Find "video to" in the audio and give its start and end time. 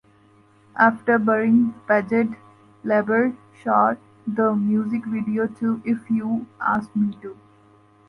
5.05-5.79